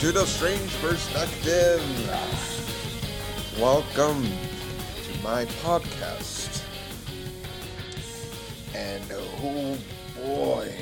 To 0.00 0.12
the 0.12 0.24
Strange 0.26 0.72
Perspective. 0.80 1.82
Welcome 3.58 4.22
to 4.22 5.22
my 5.24 5.44
podcast. 5.60 6.62
And 8.76 9.02
oh 9.12 9.76
boy, 10.14 10.72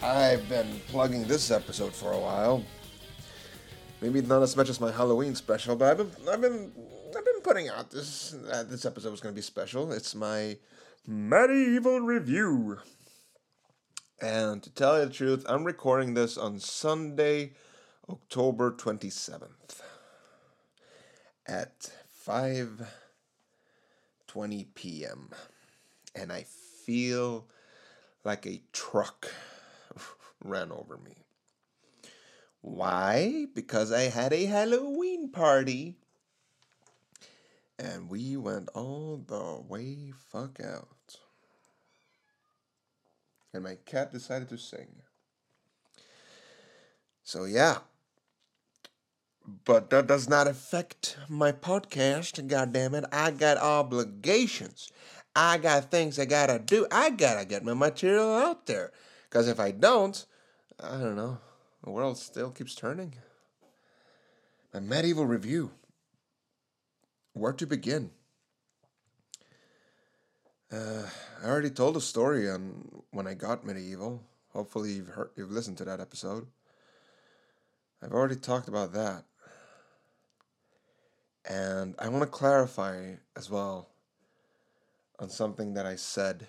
I've 0.00 0.48
been 0.48 0.80
plugging 0.86 1.24
this 1.24 1.50
episode 1.50 1.92
for 1.92 2.12
a 2.12 2.18
while. 2.20 2.62
Maybe 4.00 4.22
not 4.22 4.42
as 4.44 4.56
much 4.56 4.68
as 4.68 4.80
my 4.80 4.92
Halloween 4.92 5.34
special, 5.34 5.74
but 5.74 5.90
I've 5.90 5.96
been 5.96 6.10
I've 6.30 6.40
been 6.40 6.70
I've 7.16 7.24
been 7.24 7.40
putting 7.42 7.68
out 7.68 7.90
this 7.90 8.36
uh, 8.52 8.62
this 8.62 8.84
episode 8.84 9.10
was 9.10 9.20
going 9.20 9.34
to 9.34 9.36
be 9.36 9.42
special. 9.42 9.90
It's 9.90 10.14
my 10.14 10.56
MediEvil 11.08 12.06
review. 12.06 12.78
And 14.22 14.62
to 14.62 14.70
tell 14.70 15.00
you 15.00 15.06
the 15.06 15.12
truth, 15.12 15.44
I'm 15.48 15.64
recording 15.64 16.14
this 16.14 16.38
on 16.38 16.60
Sunday, 16.60 17.54
October 18.08 18.72
27th 18.72 19.82
at 21.46 21.90
5:20 22.26 24.66
p.m. 24.74 25.30
And 26.14 26.32
I 26.32 26.46
feel 26.84 27.46
like 28.24 28.46
a 28.46 28.62
truck 28.72 29.30
ran 30.44 30.70
over 30.70 30.96
me. 30.96 31.16
Why? 32.60 33.46
Because 33.54 33.90
I 33.92 34.02
had 34.02 34.32
a 34.32 34.46
Halloween 34.46 35.30
party. 35.30 35.96
And 37.78 38.08
we 38.08 38.36
went 38.36 38.68
all 38.74 39.22
the 39.26 39.60
way 39.68 40.12
fuck 40.30 40.60
out 40.60 41.18
and 43.54 43.62
my 43.62 43.76
cat 43.86 44.12
decided 44.12 44.48
to 44.48 44.58
sing. 44.58 44.88
So, 47.22 47.44
yeah. 47.44 47.78
But 49.64 49.90
that 49.90 50.06
does 50.06 50.28
not 50.28 50.46
affect 50.46 51.18
my 51.28 51.52
podcast, 51.52 52.46
God 52.46 52.72
damn 52.72 52.94
it! 52.94 53.04
I 53.12 53.30
got 53.30 53.58
obligations. 53.58 54.90
I 55.36 55.58
got 55.58 55.90
things 55.90 56.18
I 56.18 56.24
gotta 56.24 56.58
do. 56.58 56.86
I 56.90 57.10
gotta 57.10 57.44
get 57.44 57.64
my 57.64 57.74
material 57.74 58.34
out 58.34 58.66
there. 58.66 58.92
Because 59.28 59.48
if 59.48 59.60
I 59.60 59.70
don't, 59.72 60.24
I 60.80 60.92
don't 60.92 61.16
know, 61.16 61.38
the 61.82 61.90
world 61.90 62.16
still 62.16 62.50
keeps 62.50 62.74
turning. 62.74 63.14
MediEvil 64.74 65.28
review. 65.28 65.70
Where 67.32 67.52
to 67.52 67.66
begin? 67.66 68.10
Uh, 70.72 71.02
I 71.42 71.46
already 71.46 71.70
told 71.70 71.96
a 71.96 72.00
story 72.00 72.50
on 72.50 73.02
when 73.10 73.26
I 73.26 73.34
got 73.34 73.64
MediEvil. 73.64 74.18
Hopefully, 74.52 74.92
you've 74.92 75.08
heard, 75.08 75.30
you've 75.36 75.52
listened 75.52 75.78
to 75.78 75.84
that 75.84 76.00
episode. 76.00 76.46
I've 78.02 78.12
already 78.12 78.36
talked 78.36 78.68
about 78.68 78.92
that, 78.92 79.24
and 81.48 81.94
I 81.98 82.08
want 82.08 82.22
to 82.22 82.28
clarify 82.28 83.14
as 83.36 83.50
well 83.50 83.88
on 85.18 85.28
something 85.28 85.74
that 85.74 85.86
I 85.86 85.96
said 85.96 86.46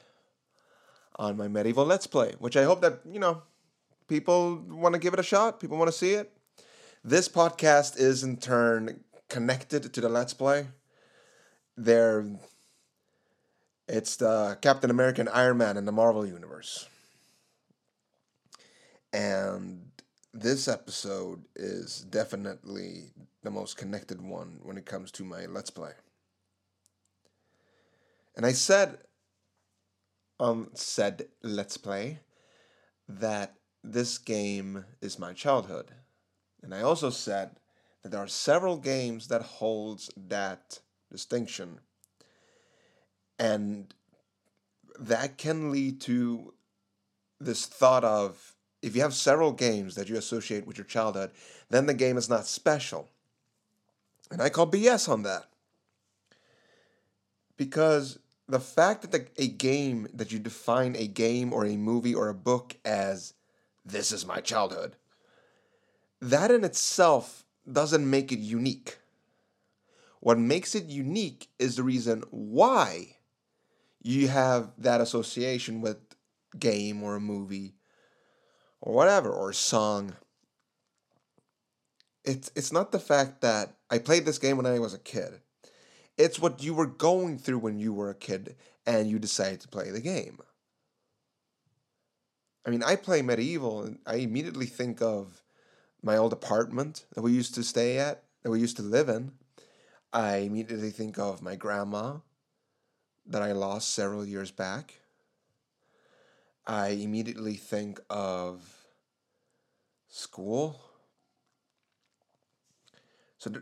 on 1.17 1.37
my 1.37 1.47
MediEvil 1.47 1.85
let's 1.85 2.07
play, 2.07 2.33
which 2.39 2.57
I 2.57 2.63
hope 2.63 2.81
that 2.81 3.01
you 3.09 3.19
know 3.19 3.41
people 4.07 4.61
want 4.69 4.93
to 4.93 4.99
give 4.99 5.13
it 5.13 5.19
a 5.19 5.23
shot. 5.23 5.59
People 5.59 5.77
want 5.77 5.89
to 5.89 5.97
see 5.97 6.11
it. 6.11 6.31
This 7.03 7.29
podcast 7.29 7.99
is 7.99 8.23
in 8.23 8.37
turn 8.37 9.01
connected 9.29 9.93
to 9.93 10.01
the 10.01 10.09
let's 10.09 10.33
play. 10.33 10.67
They're 11.77 12.25
it's 13.87 14.15
the 14.15 14.57
Captain 14.61 14.89
American 14.89 15.27
Iron 15.27 15.57
Man 15.57 15.77
in 15.77 15.85
the 15.85 15.91
Marvel 15.91 16.25
Universe. 16.25 16.89
And 19.13 19.91
this 20.33 20.67
episode 20.67 21.45
is 21.55 22.01
definitely 22.09 23.11
the 23.45 23.51
most 23.51 23.77
connected 23.77 24.21
one 24.21 24.59
when 24.63 24.77
it 24.77 24.85
comes 24.85 25.11
to 25.11 25.23
my 25.23 25.45
Let's 25.45 25.69
Play. 25.69 25.91
And 28.35 28.45
I 28.45 28.51
said 28.51 28.97
um 30.39 30.71
said 30.73 31.27
Let's 31.41 31.77
Play 31.77 32.19
that 33.07 33.55
this 33.83 34.17
game 34.17 34.85
is 35.01 35.19
my 35.19 35.31
childhood. 35.33 35.91
And 36.63 36.73
I 36.73 36.81
also 36.81 37.11
said 37.11 37.51
that 38.01 38.09
there 38.11 38.19
are 38.19 38.27
several 38.27 38.77
games 38.77 39.27
that 39.27 39.43
holds 39.43 40.09
that 40.17 40.79
distinction 41.11 41.79
and 43.37 43.93
that 44.99 45.37
can 45.37 45.71
lead 45.71 46.01
to 46.01 46.53
this 47.39 47.65
thought 47.65 48.03
of 48.03 48.55
if 48.81 48.95
you 48.95 49.01
have 49.01 49.13
several 49.13 49.51
games 49.51 49.95
that 49.95 50.09
you 50.09 50.17
associate 50.17 50.65
with 50.65 50.77
your 50.77 50.85
childhood, 50.85 51.31
then 51.69 51.85
the 51.85 51.93
game 51.93 52.17
is 52.17 52.29
not 52.29 52.47
special. 52.47 53.09
And 54.31 54.41
I 54.41 54.49
call 54.49 54.67
BS 54.67 55.07
on 55.07 55.23
that. 55.23 55.45
Because 57.57 58.19
the 58.47 58.59
fact 58.59 59.01
that 59.01 59.11
the, 59.11 59.27
a 59.41 59.47
game, 59.47 60.07
that 60.13 60.31
you 60.31 60.39
define 60.39 60.95
a 60.95 61.07
game 61.07 61.53
or 61.53 61.65
a 61.65 61.77
movie 61.77 62.13
or 62.13 62.29
a 62.29 62.33
book 62.33 62.75
as 62.83 63.33
this 63.85 64.11
is 64.11 64.25
my 64.25 64.39
childhood, 64.39 64.95
that 66.21 66.51
in 66.51 66.63
itself 66.63 67.45
doesn't 67.71 68.09
make 68.09 68.31
it 68.31 68.39
unique. 68.39 68.97
What 70.19 70.37
makes 70.37 70.75
it 70.75 70.85
unique 70.85 71.49
is 71.59 71.75
the 71.75 71.83
reason 71.83 72.23
why 72.31 73.17
you 74.01 74.27
have 74.27 74.71
that 74.77 75.01
association 75.01 75.81
with 75.81 75.97
game 76.57 77.03
or 77.03 77.15
a 77.15 77.21
movie 77.21 77.75
or 78.81 78.93
whatever 78.93 79.31
or 79.31 79.49
a 79.49 79.53
song 79.53 80.15
it's 82.25 82.51
it's 82.55 82.71
not 82.71 82.91
the 82.91 82.99
fact 82.99 83.41
that 83.41 83.75
I 83.89 83.97
played 83.99 84.25
this 84.25 84.37
game 84.37 84.57
when 84.57 84.65
I 84.65 84.79
was 84.79 84.93
a 84.93 84.99
kid. 84.99 85.41
It's 86.17 86.39
what 86.39 86.63
you 86.63 86.73
were 86.73 86.85
going 86.85 87.37
through 87.37 87.59
when 87.59 87.77
you 87.77 87.93
were 87.93 88.09
a 88.09 88.15
kid 88.15 88.55
and 88.85 89.09
you 89.09 89.19
decided 89.19 89.59
to 89.61 89.67
play 89.67 89.91
the 89.91 89.99
game. 89.99 90.39
I 92.65 92.69
mean, 92.69 92.83
I 92.83 92.95
play 92.95 93.21
MediEvil 93.21 93.85
and 93.85 93.99
I 94.05 94.15
immediately 94.15 94.65
think 94.65 95.01
of 95.01 95.43
my 96.01 96.17
old 96.17 96.33
apartment 96.33 97.05
that 97.13 97.21
we 97.21 97.31
used 97.31 97.53
to 97.55 97.63
stay 97.63 97.99
at, 97.99 98.23
that 98.43 98.49
we 98.49 98.59
used 98.59 98.77
to 98.77 98.81
live 98.83 99.09
in. 99.09 99.33
I 100.13 100.37
immediately 100.37 100.91
think 100.91 101.19
of 101.19 101.41
my 101.41 101.55
grandma 101.55 102.19
that 103.27 103.41
I 103.41 103.51
lost 103.51 103.93
several 103.93 104.25
years 104.25 104.51
back, 104.51 104.99
I 106.67 106.89
immediately 106.89 107.55
think 107.55 107.99
of 108.09 108.61
school. 110.09 110.79
So 113.45 113.61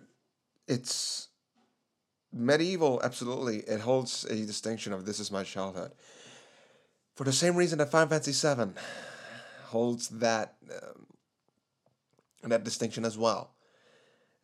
it's 0.66 1.28
MediEvil, 2.34 3.04
absolutely. 3.04 3.58
It 3.58 3.82
holds 3.82 4.24
a 4.24 4.36
distinction 4.46 4.94
of 4.94 5.06
this 5.06 5.20
is 5.20 5.30
my 5.30 5.44
childhood. 5.44 5.92
For 7.16 7.26
the 7.26 7.34
same 7.34 7.58
reason 7.58 7.80
that 7.80 7.92
Final 7.92 8.08
Fantasy 8.08 8.32
VII 8.32 8.72
holds 9.66 10.08
that 10.08 10.56
um, 10.72 11.08
that 12.50 12.64
distinction 12.64 13.04
as 13.04 13.18
well. 13.18 13.56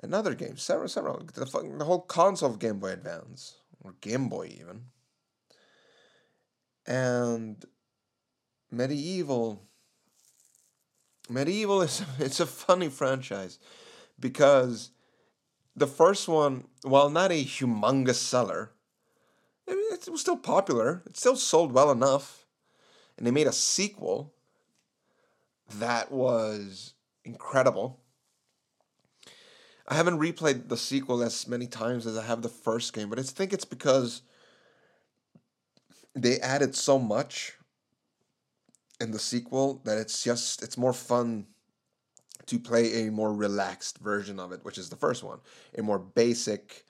Another 0.04 0.34
game, 0.34 0.58
several, 0.58 0.90
several, 0.90 1.20
the, 1.34 1.46
the 1.78 1.86
whole 1.86 2.02
console 2.02 2.52
of 2.52 2.60
Game 2.60 2.80
Boy 2.80 2.92
Advance 2.92 3.56
or 3.82 3.94
Game 4.02 4.28
Boy 4.28 4.54
even 4.60 4.88
and 6.86 7.64
MediEvil 8.74 9.60
MediEvil 11.32 11.86
is 11.86 12.04
it's 12.20 12.42
a 12.42 12.46
funny 12.46 12.90
franchise 12.90 13.58
because 14.20 14.92
the 15.76 15.88
first 15.88 16.28
one 16.28 16.66
while 16.84 17.10
not 17.10 17.32
a 17.32 17.44
humongous 17.44 18.16
seller 18.16 18.72
it 20.08 20.12
was 20.12 20.22
still 20.22 20.38
popular. 20.38 21.04
It 21.06 21.18
still 21.18 21.36
sold 21.36 21.72
well 21.72 21.92
enough. 21.92 22.46
And 23.18 23.28
they 23.28 23.32
made 23.32 23.48
a 23.48 23.54
sequel 23.54 24.34
that 25.76 26.12
was 26.12 26.94
incredible. 27.24 28.00
I 29.88 29.96
haven't 29.96 30.20
replayed 30.20 30.70
the 30.70 30.78
sequel 30.78 31.22
as 31.22 31.48
many 31.48 31.66
times 31.66 32.06
as 32.06 32.16
i 32.16 32.24
have 32.24 32.44
the 32.44 32.50
first 32.50 32.94
game 32.94 33.10
but 33.10 33.18
i 33.18 33.24
think 33.24 33.52
it's 33.52 33.66
because 33.66 34.22
they 36.16 36.40
added 36.42 36.76
so 36.76 37.00
much 37.00 37.56
in 39.02 39.10
the 39.10 39.18
sequel 39.18 39.82
that 39.86 39.98
it's 39.98 40.24
just 40.24 40.62
it's 40.62 40.78
more 40.78 40.94
fun 40.94 41.48
to 42.50 42.60
play 42.60 43.08
a 43.08 43.12
more 43.12 43.34
relaxed 43.34 44.00
version 44.00 44.40
of 44.40 44.52
it, 44.52 44.64
which 44.64 44.78
is 44.78 44.90
the 44.90 44.96
first 44.96 45.24
one, 45.24 45.40
a 45.78 45.84
more 45.84 46.00
basic 46.00 46.84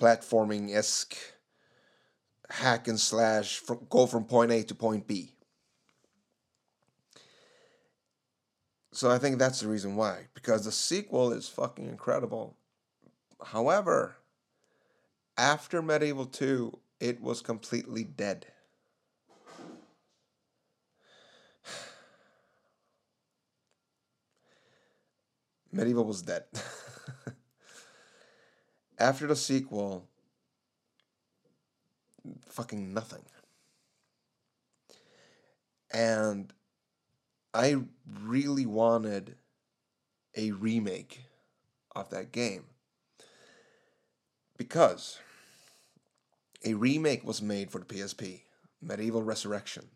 platforming 0.00 0.74
esque 0.74 1.16
hack 2.50 2.88
and 2.88 2.98
slash 2.98 3.62
go 3.88 4.06
from 4.06 4.24
point 4.24 4.50
A 4.50 4.64
to 4.64 4.74
point 4.74 5.06
B. 5.06 5.34
So 8.92 9.08
I 9.08 9.18
think 9.18 9.38
that's 9.38 9.60
the 9.60 9.68
reason 9.68 9.94
why, 9.94 10.26
because 10.34 10.64
the 10.64 10.72
sequel 10.72 11.32
is 11.32 11.48
fucking 11.48 11.86
incredible. 11.86 12.56
However, 13.42 14.16
after 15.38 15.80
MediEvil 15.80 16.32
2, 16.32 16.78
it 16.98 17.20
was 17.20 17.40
completely 17.40 18.02
dead. 18.02 18.46
MediEvil 25.74 26.04
was 26.04 26.22
dead. 26.22 26.44
After 28.98 29.26
the 29.26 29.36
sequel, 29.36 30.08
fucking 32.48 32.92
nothing. 32.92 33.22
And 35.92 36.52
I 37.54 37.76
really 38.22 38.66
wanted 38.66 39.36
a 40.36 40.52
remake 40.52 41.20
of 41.96 42.10
that 42.10 42.30
game 42.32 42.64
because 44.56 45.18
a 46.64 46.74
remake 46.74 47.24
was 47.24 47.42
made 47.42 47.70
for 47.70 47.78
the 47.78 47.86
PSP, 47.86 48.42
MediEvil 48.84 49.24
Resurrection. 49.24 49.88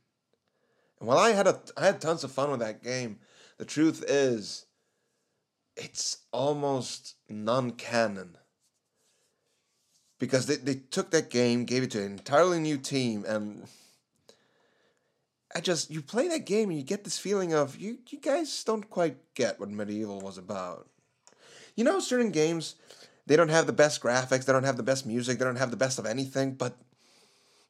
And 0.98 1.08
while 1.08 1.18
I 1.18 1.30
had 1.30 1.46
a 1.46 1.60
I 1.76 1.86
had 1.86 2.00
tons 2.00 2.24
of 2.24 2.32
fun 2.32 2.50
with 2.50 2.60
that 2.60 2.82
game, 2.82 3.18
the 3.58 3.64
truth 3.64 4.02
is 4.08 4.66
it's 5.76 6.18
almost 6.32 7.14
non-canon. 7.28 8.36
Because 10.18 10.46
they, 10.46 10.56
they 10.56 10.74
took 10.74 11.10
that 11.10 11.30
game, 11.30 11.64
gave 11.64 11.82
it 11.82 11.90
to 11.92 11.98
an 12.02 12.12
entirely 12.12 12.60
new 12.60 12.78
team, 12.78 13.24
and 13.26 13.66
I 15.54 15.60
just 15.60 15.90
you 15.90 16.02
play 16.02 16.28
that 16.28 16.46
game 16.46 16.70
and 16.70 16.78
you 16.78 16.84
get 16.84 17.04
this 17.04 17.18
feeling 17.18 17.54
of 17.54 17.76
you 17.76 17.98
you 18.08 18.18
guys 18.18 18.64
don't 18.64 18.90
quite 18.90 19.16
get 19.34 19.60
what 19.60 19.70
MediEvil 19.70 20.22
was 20.22 20.36
about. 20.36 20.88
You 21.76 21.84
know, 21.84 22.00
certain 22.00 22.30
games 22.30 22.74
they 23.26 23.36
don't 23.36 23.50
have 23.50 23.66
the 23.66 23.72
best 23.72 24.02
graphics, 24.02 24.44
they 24.44 24.52
don't 24.52 24.64
have 24.64 24.76
the 24.76 24.82
best 24.82 25.06
music, 25.06 25.38
they 25.38 25.44
don't 25.44 25.56
have 25.56 25.70
the 25.70 25.76
best 25.76 25.98
of 25.98 26.06
anything, 26.06 26.54
but 26.54 26.76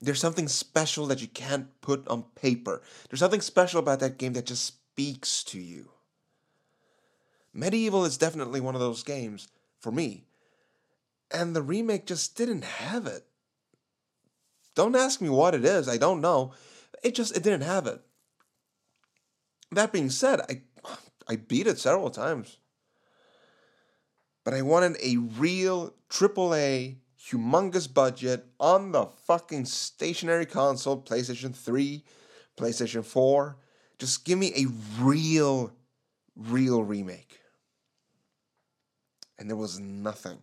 there's 0.01 0.21
something 0.21 0.49
special 0.49 1.07
that 1.07 1.23
you 1.23 1.29
can't 1.29 1.69
put 1.81 2.07
on 2.09 2.25
paper. 2.35 2.83
There's 3.09 3.21
something 3.21 3.41
special 3.41 3.81
about 3.81 4.01
that 4.01 4.19
game 4.19 4.33
that 4.33 4.47
just 4.47 4.65
speaks 4.65 5.45
to 5.45 5.61
you. 5.61 5.91
MediEvil 7.57 8.07
is 8.07 8.19
definitely 8.19 8.61
one 8.61 8.75
of 8.75 8.81
those 8.81 9.03
games 9.03 9.49
for 9.81 9.93
me. 9.93 10.25
And 11.31 11.55
the 11.55 11.63
remake 11.63 12.07
just 12.07 12.37
didn't 12.37 12.65
have 12.65 13.07
it. 13.07 13.25
Don't 14.75 14.97
ask 14.97 15.21
me 15.21 15.29
what 15.29 15.55
it 15.55 15.65
is, 15.65 15.89
I 15.89 15.97
don't 15.97 16.21
know. 16.21 16.53
It 17.03 17.15
just 17.15 17.37
it 17.37 17.43
didn't 17.43 17.63
have 17.63 17.87
it. 17.87 18.01
That 19.71 19.93
being 19.93 20.11
said, 20.11 20.41
I 20.41 20.63
I 21.29 21.37
beat 21.37 21.67
it 21.67 21.79
several 21.79 22.11
times. 22.11 22.59
But 24.45 24.55
I 24.55 24.63
wanted 24.63 24.97
a 25.03 25.17
real 25.17 25.95
AAA 26.11 26.97
humongous 27.19 27.93
budget 27.93 28.47
on 28.61 28.93
the 28.93 29.07
fucking 29.07 29.65
stationary 29.65 30.45
console, 30.45 31.01
PlayStation 31.01 31.55
3, 31.55 32.05
PlayStation 32.57 33.05
4. 33.05 33.57
Just 33.99 34.25
give 34.25 34.39
me 34.39 34.53
a 34.55 34.67
real, 35.03 35.73
real 36.37 36.83
remake. 36.83 37.41
And 39.39 39.49
there 39.49 39.57
was 39.57 39.81
nothing. 39.81 40.39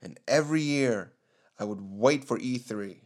And 0.00 0.18
every 0.28 0.62
year, 0.62 1.12
I 1.58 1.64
would 1.64 1.80
wait 1.80 2.24
for 2.24 2.38
E3, 2.38 2.98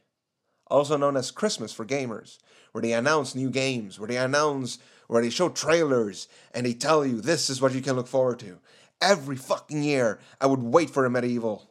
also 0.71 0.97
known 0.97 1.17
as 1.17 1.31
Christmas 1.31 1.73
for 1.73 1.87
gamers, 1.87 2.39
where 2.73 2.83
they 2.83 2.93
announce 2.93 3.35
new 3.35 3.51
games, 3.51 3.99
where 3.99 4.09
they 4.09 4.19
announce, 4.19 4.79
where 5.07 5.23
they 5.23 5.31
show 5.31 5.49
trailers, 5.49 6.29
and 6.55 6.67
they 6.67 6.75
tell 6.75 7.05
you 7.07 7.21
this 7.21 7.49
is 7.49 7.63
what 7.63 7.75
you 7.75 7.81
can 7.81 7.97
look 7.97 8.09
forward 8.09 8.39
to. 8.41 8.59
Every 9.01 9.37
fucking 9.37 9.83
year, 9.83 10.21
I 10.41 10.47
would 10.47 10.63
wait 10.63 10.91
for 10.91 11.07
a 11.07 11.11
MediEvil 11.11 11.63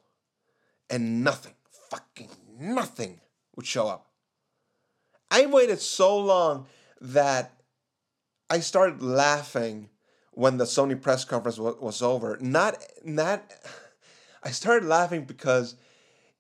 and 0.89 1.23
nothing, 1.23 1.53
fucking 1.89 2.29
nothing 2.59 3.21
would 3.55 3.65
show 3.65 3.87
up. 3.87 4.07
I 5.31 5.45
waited 5.45 5.79
so 5.79 6.17
long 6.17 6.67
that 6.99 7.53
I 8.49 8.59
started 8.59 9.01
laughing 9.01 9.89
when 10.31 10.57
the 10.57 10.65
Sony 10.65 10.99
press 10.99 11.25
conference 11.25 11.57
was, 11.57 11.75
was 11.79 12.01
over. 12.01 12.37
Not, 12.39 12.77
not, 13.03 13.43
I 14.43 14.51
started 14.51 14.87
laughing 14.87 15.25
because 15.25 15.75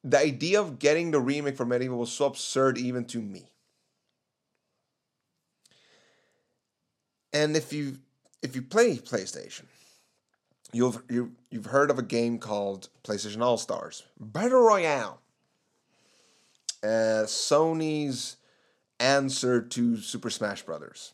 the 0.03 0.17
idea 0.17 0.59
of 0.59 0.79
getting 0.79 1.11
the 1.11 1.19
remake 1.19 1.57
for 1.57 1.65
MediEvil 1.65 1.97
was 1.97 2.11
so 2.11 2.25
absurd 2.25 2.77
even 2.77 3.05
to 3.05 3.21
me. 3.21 3.43
And 7.33 7.55
if 7.55 7.71
you 7.71 7.99
if 8.41 8.55
you 8.55 8.61
play 8.61 8.97
PlayStation, 8.97 9.63
you've 10.73 11.01
you, 11.09 11.31
you've 11.49 11.67
heard 11.67 11.89
of 11.89 11.97
a 11.97 12.03
game 12.03 12.39
called 12.39 12.89
PlayStation 13.03 13.41
All 13.41 13.57
Stars 13.57 14.03
Battle 14.19 14.61
Royale. 14.61 15.21
Uh, 16.83 17.23
Sony's 17.25 18.37
answer 18.99 19.61
to 19.61 19.97
Super 19.97 20.29
Smash 20.29 20.63
Brothers. 20.63 21.13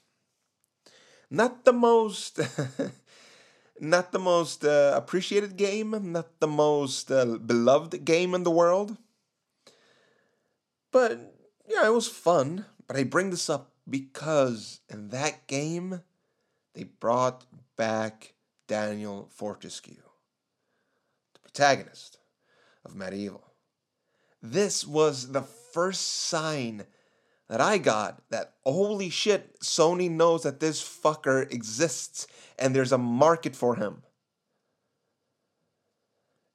Not 1.29 1.65
the 1.65 1.73
most, 1.73 2.39
not 3.79 4.11
the 4.11 4.19
most 4.19 4.63
uh, 4.63 4.93
appreciated 4.95 5.57
game, 5.57 6.11
not 6.11 6.39
the 6.39 6.47
most 6.47 7.11
uh, 7.11 7.37
beloved 7.37 8.05
game 8.05 8.33
in 8.33 8.43
the 8.43 8.51
world. 8.51 8.97
But 10.91 11.35
yeah, 11.67 11.85
it 11.85 11.93
was 11.93 12.07
fun. 12.07 12.65
But 12.87 12.95
I 12.95 13.03
bring 13.03 13.29
this 13.29 13.49
up 13.49 13.73
because 13.89 14.79
in 14.89 15.09
that 15.09 15.47
game, 15.47 16.01
they 16.73 16.83
brought 16.83 17.45
back 17.75 18.33
Daniel 18.67 19.29
Fortesque, 19.29 19.87
the 19.87 21.39
protagonist 21.41 22.19
of 22.85 22.93
MediEvil. 22.93 23.41
This 24.41 24.85
was 24.85 25.31
the 25.31 25.41
first 25.41 26.07
sign 26.07 26.85
that 27.49 27.61
I 27.61 27.77
got 27.77 28.21
that 28.29 28.53
holy 28.65 29.09
shit, 29.09 29.59
Sony 29.61 30.09
knows 30.09 30.43
that 30.43 30.59
this 30.59 30.81
fucker 30.81 31.51
exists 31.51 32.27
and 32.59 32.75
there's 32.75 32.91
a 32.91 32.97
market 32.97 33.55
for 33.55 33.75
him. 33.75 34.03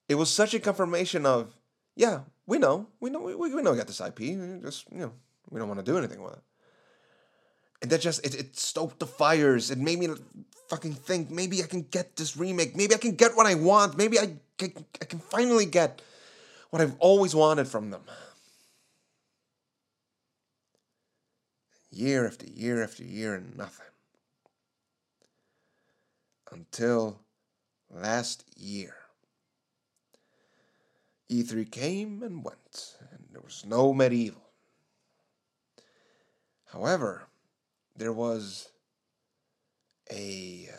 It 0.09 0.17
was 0.17 0.31
such 0.31 0.53
a 0.53 0.61
confirmation 0.61 1.25
of, 1.25 1.57
yeah, 1.97 2.21
we 2.47 2.59
know, 2.59 2.89
we 3.01 3.09
know, 3.09 3.21
we, 3.21 3.35
we 3.35 3.63
know 3.63 3.71
we 3.71 3.79
got 3.79 3.87
this 3.87 4.01
IP. 4.01 4.19
Just 4.63 4.91
you 4.93 4.99
know, 4.99 5.13
we 5.51 5.59
don't 5.59 5.69
want 5.69 5.81
to 5.81 5.91
do 5.91 5.97
anything 5.97 6.23
with 6.23 6.35
it. 6.35 6.43
And 7.81 7.91
that 7.91 8.01
just 8.01 8.25
it, 8.25 8.35
it 8.35 8.57
stoked 8.57 9.01
the 9.01 9.07
fires. 9.07 9.71
It 9.71 9.79
made 9.79 9.99
me 9.99 10.09
fucking 10.69 10.95
think 10.95 11.31
maybe 11.31 11.63
I 11.63 11.67
can 11.67 11.83
get 11.83 12.17
this 12.17 12.37
remake. 12.37 12.77
Maybe 12.77 12.95
I 12.95 12.99
can 12.99 13.15
get 13.15 13.37
what 13.37 13.47
I 13.47 13.55
want. 13.55 13.97
Maybe 13.97 14.19
I 14.19 14.37
can, 14.59 14.73
I 15.01 15.05
can 15.07 15.19
finally 15.19 15.67
get 15.67 16.03
what 16.71 16.83
I've 16.83 16.97
always 16.99 17.35
wanted 17.35 17.69
from 17.69 17.91
them. 17.91 18.03
Year 21.93 22.27
after 22.27 22.47
year 22.47 22.83
after 22.83 23.05
year 23.05 23.35
and 23.35 23.57
nothing. 23.57 23.87
Until 26.51 27.21
last 27.91 28.45
year. 28.57 28.95
E3 31.31 31.71
came 31.71 32.23
and 32.23 32.45
went, 32.45 32.97
and 33.11 33.27
there 33.31 33.41
was 33.41 33.65
no 33.67 33.95
MediEvil. 33.95 34.37
However, 36.73 37.29
there 37.97 38.13
was 38.13 38.69
a 40.11 40.69
uh, 40.73 40.77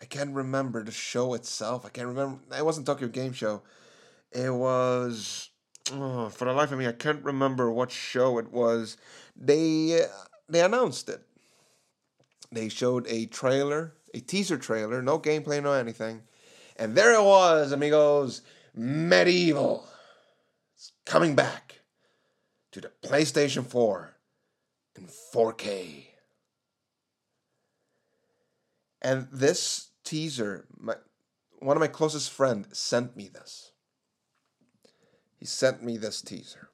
I 0.00 0.04
can't 0.04 0.34
remember 0.34 0.82
the 0.82 0.92
show 0.92 1.34
itself. 1.34 1.84
I 1.84 1.88
can't 1.88 2.08
remember. 2.08 2.38
It 2.56 2.64
wasn't 2.64 2.86
Tokyo 2.86 3.08
Game 3.08 3.32
Show. 3.32 3.62
It 4.32 4.52
was 4.52 5.50
oh, 5.92 6.28
for 6.28 6.44
the 6.44 6.52
life 6.52 6.72
of 6.72 6.78
me, 6.78 6.86
I 6.86 6.92
can't 6.92 7.24
remember 7.24 7.70
what 7.70 7.90
show 7.90 8.38
it 8.38 8.52
was. 8.52 8.96
They 9.36 10.02
uh, 10.02 10.06
they 10.48 10.60
announced 10.60 11.08
it. 11.08 11.22
They 12.50 12.68
showed 12.68 13.06
a 13.08 13.26
trailer, 13.26 13.94
a 14.14 14.20
teaser 14.20 14.56
trailer, 14.56 15.02
no 15.02 15.18
gameplay, 15.18 15.62
no 15.62 15.72
anything, 15.72 16.22
and 16.76 16.94
there 16.94 17.12
it 17.14 17.22
was, 17.22 17.72
amigos. 17.72 18.42
MediEvil. 18.78 19.82
It's 20.76 20.92
coming 21.04 21.34
back 21.34 21.80
to 22.72 22.80
the 22.80 22.92
PlayStation 23.02 23.66
4 23.66 24.14
in 24.96 25.08
4K. 25.34 26.04
And 29.02 29.28
this 29.32 29.90
teaser, 30.04 30.66
my, 30.76 30.94
one 31.58 31.76
of 31.76 31.80
my 31.80 31.88
closest 31.88 32.30
friend 32.30 32.66
sent 32.72 33.16
me 33.16 33.28
this. 33.28 33.72
He 35.36 35.46
sent 35.46 35.82
me 35.82 35.96
this 35.96 36.22
teaser. 36.22 36.68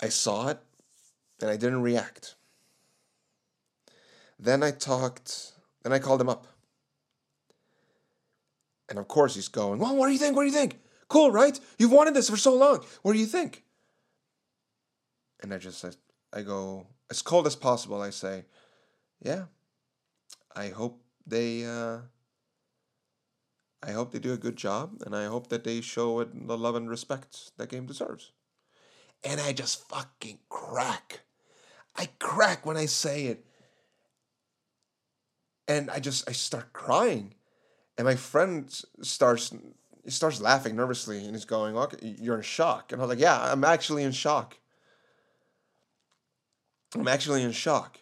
I 0.00 0.08
saw 0.08 0.48
it 0.48 0.60
and 1.40 1.50
I 1.50 1.56
didn't 1.56 1.82
react. 1.82 2.34
Then 4.38 4.62
I 4.62 4.70
talked, 4.70 5.52
then 5.82 5.92
I 5.92 5.98
called 5.98 6.20
him 6.20 6.28
up. 6.28 6.46
And 8.88 8.98
of 8.98 9.08
course 9.08 9.34
he's 9.34 9.48
going, 9.48 9.78
Well, 9.78 9.96
what 9.96 10.06
do 10.06 10.12
you 10.12 10.18
think? 10.18 10.36
What 10.36 10.42
do 10.42 10.48
you 10.48 10.54
think? 10.54 10.78
Cool, 11.08 11.30
right? 11.30 11.58
You've 11.78 11.92
wanted 11.92 12.14
this 12.14 12.30
for 12.30 12.36
so 12.36 12.54
long. 12.54 12.84
What 13.02 13.12
do 13.14 13.18
you 13.18 13.26
think? 13.26 13.64
And 15.40 15.52
I 15.54 15.58
just, 15.58 15.84
I, 15.84 15.90
I 16.32 16.42
go, 16.42 16.86
as 17.10 17.22
cold 17.22 17.46
as 17.46 17.56
possible, 17.56 18.02
I 18.02 18.10
say, 18.10 18.44
yeah, 19.22 19.44
I 20.54 20.68
hope 20.68 21.02
they 21.26 21.64
uh, 21.64 21.98
I 23.82 23.92
hope 23.92 24.12
they 24.12 24.18
do 24.18 24.32
a 24.32 24.38
good 24.38 24.56
job, 24.56 25.02
and 25.06 25.14
I 25.14 25.26
hope 25.26 25.48
that 25.48 25.64
they 25.64 25.80
show 25.80 26.20
it 26.20 26.48
the 26.48 26.58
love 26.58 26.74
and 26.74 26.90
respect 26.90 27.56
that 27.58 27.68
game 27.68 27.86
deserves. 27.86 28.32
And 29.22 29.40
I 29.40 29.52
just 29.52 29.88
fucking 29.88 30.40
crack. 30.48 31.20
I 31.98 32.08
crack 32.18 32.64
when 32.64 32.78
I 32.78 32.86
say 32.86 33.26
it. 33.26 33.44
and 35.68 35.90
I 35.90 36.00
just 36.00 36.28
I 36.28 36.32
start 36.32 36.72
crying, 36.72 37.34
and 37.96 38.06
my 38.06 38.16
friend 38.16 38.66
starts 39.02 39.52
he 40.04 40.10
starts 40.10 40.40
laughing 40.40 40.74
nervously, 40.74 41.24
and 41.24 41.34
he's 41.34 41.44
going, 41.44 41.76
"Okay, 41.76 42.16
you're 42.18 42.36
in 42.36 42.42
shock," 42.42 42.90
and 42.90 43.00
I 43.00 43.04
was 43.04 43.10
like, 43.10 43.22
"Yeah, 43.22 43.38
I'm 43.52 43.62
actually 43.62 44.02
in 44.02 44.12
shock. 44.12 44.56
I'm 46.94 47.06
actually 47.06 47.42
in 47.42 47.52
shock." 47.52 47.98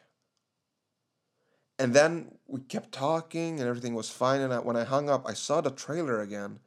And 1.79 1.93
then 1.93 2.39
we 2.47 2.61
kept 2.61 2.93
talking, 2.93 3.61
and 3.61 3.69
everything 3.69 3.95
was 3.95 4.09
fine. 4.09 4.41
And 4.41 4.55
I, 4.55 4.61
when 4.61 4.77
I 4.77 4.85
hung 4.85 5.11
up, 5.11 5.27
I 5.29 5.35
saw 5.35 5.61
the 5.61 5.71
trailer 5.71 6.21
again, 6.23 6.61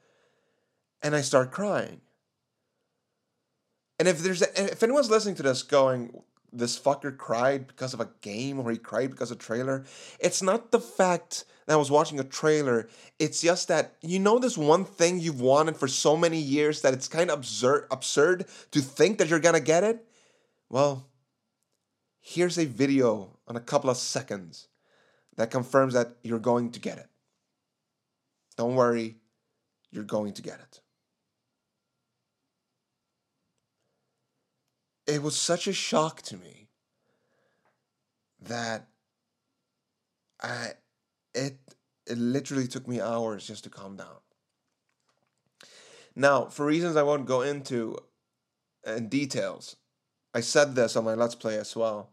and 1.02 1.16
I 1.16 1.22
start 1.22 1.52
crying. 1.52 2.02
And 3.98 4.08
if 4.08 4.20
there's 4.20 4.42
a, 4.42 4.72
if 4.72 4.84
anyone's 4.84 5.10
listening 5.10 5.36
to 5.36 5.44
this 5.44 5.64
going, 5.64 6.22
this 6.52 6.80
fucker 6.80 7.16
cried 7.16 7.68
because 7.68 7.94
of 7.94 8.00
a 8.00 8.10
game 8.22 8.60
or 8.60 8.72
he 8.72 8.78
cried 8.78 9.12
because 9.12 9.32
of 9.32 9.38
a 9.38 9.42
trailer, 9.42 9.86
it's 10.20 10.42
not 10.42 10.72
the 10.72 10.80
fact 10.80 11.46
that 11.66 11.74
I 11.74 11.78
was 11.78 11.92
watching 11.92 12.20
a 12.20 12.24
trailer. 12.24 12.88
It's 13.20 13.42
just 13.42 13.68
that 13.68 13.96
you 14.02 14.20
know 14.20 14.40
this 14.40 14.58
one 14.58 14.86
thing 14.86 15.20
you've 15.20 15.42
wanted 15.42 15.78
for 15.78 15.88
so 15.88 16.18
many 16.18 16.40
years 16.40 16.82
that 16.82 16.94
it's 16.94 17.08
kind 17.08 17.30
of 17.30 17.40
absurd 17.40 17.88
absurd 17.92 18.46
to 18.72 18.82
think 18.82 19.18
that 19.18 19.30
you're 19.30 19.40
gonna 19.40 19.60
get 19.60 19.84
it. 19.84 20.06
Well, 20.70 21.08
here's 22.20 22.58
a 22.58 22.66
video 22.66 23.38
on 23.48 23.56
a 23.56 23.62
couple 23.62 23.90
of 23.90 23.98
seconds 23.98 24.68
that 25.38 25.52
confirms 25.52 25.94
that 25.94 26.18
you're 26.22 26.40
going 26.40 26.72
to 26.72 26.80
get 26.80 26.98
it. 26.98 27.08
Don't 28.58 28.76
worry, 28.76 29.18
you're 29.90 30.04
going 30.04 30.34
to 30.34 30.42
get 30.42 30.60
it. 30.60 30.82
It 35.10 35.22
was 35.24 35.36
such 35.36 35.68
a 35.68 35.74
shock 35.74 36.22
to 36.22 36.38
me 36.38 36.68
that 38.42 38.88
I 40.42 40.74
it 41.34 41.58
it 42.06 42.18
literally 42.18 42.68
took 42.68 42.88
me 42.88 43.02
hours 43.02 43.46
just 43.46 43.64
to 43.66 43.70
calm 43.70 43.98
down. 43.98 44.22
Now, 46.16 46.46
for 46.46 46.66
reasons 46.66 46.96
I 46.96 47.04
won't 47.04 47.26
go 47.26 47.42
into 47.42 47.98
in 48.86 49.10
details, 49.10 49.76
I 50.34 50.42
said 50.42 50.76
this 50.76 50.96
on 50.96 51.06
my 51.06 51.14
Let's 51.14 51.36
Play 51.36 51.58
as 51.58 51.76
well. 51.76 52.12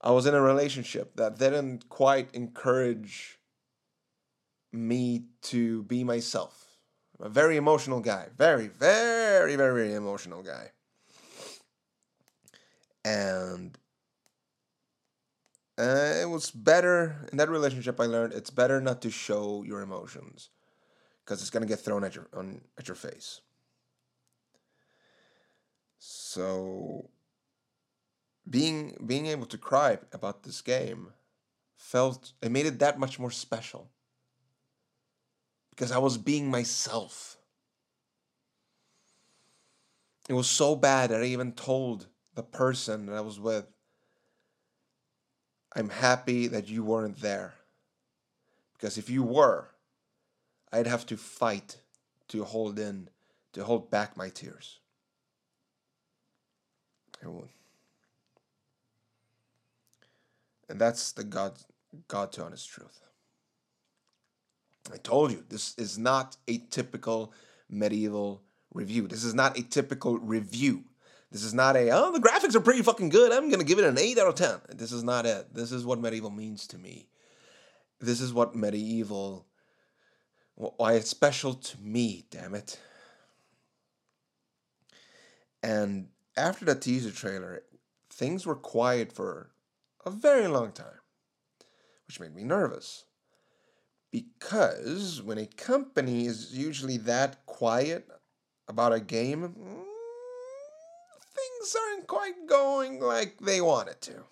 I 0.00 0.10
was 0.10 0.26
in 0.26 0.34
a 0.34 0.40
relationship 0.40 1.16
that 1.16 1.38
didn't 1.38 1.88
quite 1.88 2.34
encourage 2.34 3.38
me 4.72 5.26
to 5.42 5.84
be 5.84 6.02
myself. 6.02 6.78
I'm 7.18 7.26
a 7.26 7.28
very 7.28 7.56
emotional 7.56 8.00
guy. 8.00 8.28
Very, 8.36 8.66
very, 8.66 9.54
very 9.54 9.94
emotional 9.94 10.42
guy. 10.42 10.72
And 13.04 13.78
uh, 15.78 16.14
it 16.20 16.28
was 16.28 16.50
better 16.50 17.26
in 17.30 17.38
that 17.38 17.48
relationship. 17.48 18.00
I 18.00 18.06
learned 18.06 18.32
it's 18.32 18.50
better 18.50 18.80
not 18.80 19.02
to 19.02 19.10
show 19.10 19.62
your 19.62 19.80
emotions 19.80 20.50
because 21.24 21.40
it's 21.40 21.50
gonna 21.50 21.66
get 21.66 21.80
thrown 21.80 22.04
at 22.04 22.14
your 22.14 22.28
on 22.34 22.60
at 22.78 22.88
your 22.88 22.94
face. 22.96 23.40
So 25.98 27.08
being 28.48 28.96
being 29.06 29.26
able 29.26 29.46
to 29.46 29.58
cry 29.58 29.98
about 30.12 30.42
this 30.42 30.60
game 30.60 31.12
felt 31.76 32.32
it 32.42 32.50
made 32.50 32.66
it 32.66 32.78
that 32.80 32.98
much 32.98 33.18
more 33.18 33.30
special 33.30 33.90
because 35.70 35.92
I 35.92 35.98
was 35.98 36.18
being 36.18 36.50
myself. 36.50 37.36
It 40.28 40.34
was 40.34 40.48
so 40.48 40.74
bad 40.74 41.10
that 41.10 41.22
I 41.22 41.26
even 41.26 41.52
told 41.52 42.08
the 42.34 42.42
person 42.42 43.06
that 43.06 43.14
I 43.14 43.20
was 43.20 43.38
with, 43.38 43.66
I'm 45.74 45.88
happy 45.88 46.48
that 46.48 46.68
you 46.68 46.84
weren't 46.84 47.20
there. 47.20 47.54
Because 48.74 48.98
if 48.98 49.08
you 49.08 49.22
were, 49.22 49.68
I'd 50.72 50.86
have 50.86 51.06
to 51.06 51.16
fight 51.16 51.76
to 52.28 52.44
hold 52.44 52.78
in, 52.78 53.08
to 53.52 53.64
hold 53.64 53.90
back 53.90 54.16
my 54.16 54.28
tears. 54.28 54.80
And 60.72 60.80
that's 60.80 61.12
the 61.12 61.22
God, 61.22 61.52
God 62.08 62.32
to 62.32 62.44
honest 62.44 62.68
truth. 62.68 63.00
I 64.92 64.96
told 64.96 65.30
you, 65.30 65.44
this 65.48 65.74
is 65.76 65.98
not 65.98 66.36
a 66.48 66.58
typical 66.70 67.32
MediEvil 67.72 68.40
review. 68.72 69.06
This 69.06 69.22
is 69.22 69.34
not 69.34 69.58
a 69.58 69.62
typical 69.62 70.18
review. 70.18 70.84
This 71.32 71.44
is 71.44 71.54
not 71.54 71.76
a, 71.76 71.88
oh, 71.90 72.12
the 72.12 72.20
graphics 72.20 72.54
are 72.54 72.60
pretty 72.60 72.82
fucking 72.82 73.08
good. 73.08 73.32
I'm 73.32 73.48
going 73.48 73.58
to 73.58 73.64
give 73.64 73.78
it 73.78 73.86
an 73.86 73.96
8 73.96 74.18
out 74.18 74.28
of 74.28 74.34
10. 74.34 74.76
This 74.76 74.92
is 74.92 75.02
not 75.02 75.24
it. 75.24 75.54
This 75.54 75.72
is 75.72 75.82
what 75.82 75.98
MediEvil 75.98 76.36
means 76.36 76.66
to 76.68 76.78
me. 76.78 77.08
This 78.00 78.20
is 78.20 78.34
what 78.34 78.54
MediEvil, 78.54 79.42
why 80.56 80.92
it's 80.92 81.08
special 81.08 81.54
to 81.54 81.80
me, 81.80 82.26
damn 82.30 82.54
it. 82.54 82.78
And 85.62 86.08
after 86.36 86.66
the 86.66 86.74
teaser 86.74 87.10
trailer, 87.10 87.62
things 88.10 88.44
were 88.44 88.54
quiet 88.54 89.10
for 89.10 89.52
a 90.04 90.10
very 90.10 90.48
long 90.48 90.72
time, 90.72 91.00
which 92.06 92.20
made 92.20 92.34
me 92.34 92.44
nervous. 92.44 93.04
Because 94.10 95.22
when 95.22 95.38
a 95.38 95.46
company 95.46 96.26
is 96.26 96.54
usually 96.54 96.98
that 96.98 97.46
quiet 97.46 98.06
about 98.68 98.92
a 98.92 99.00
game, 99.00 99.54
mm, 99.58 99.91
things 101.62 101.76
aren't 101.76 102.06
quite 102.06 102.46
going 102.46 103.00
like 103.00 103.38
they 103.38 103.60
wanted 103.60 104.00
to. 104.02 104.24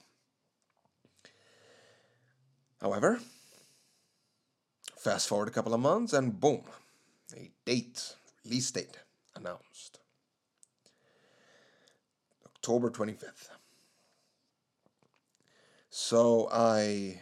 However, 2.80 3.20
fast 4.96 5.28
forward 5.28 5.48
a 5.48 5.50
couple 5.50 5.74
of 5.74 5.80
months 5.80 6.12
and 6.12 6.38
boom, 6.40 6.62
a 7.36 7.50
date, 7.64 8.14
release 8.44 8.70
date 8.70 8.98
announced. 9.36 9.98
October 12.46 12.90
25th. 12.90 13.48
So 15.90 16.48
I 16.50 17.20